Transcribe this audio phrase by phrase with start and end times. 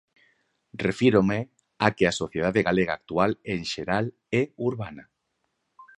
[0.85, 1.39] Refírome
[1.85, 4.05] a que a sociedade galega actual en xeral
[4.41, 5.03] é urbana.